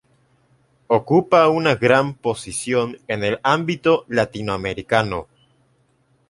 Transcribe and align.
Ocupa 0.87 1.47
una 1.47 1.75
gran 1.75 2.15
posición 2.15 2.97
en 3.07 3.23
el 3.23 3.39
ámbito 3.43 4.03
latinoamericano. 4.07 5.27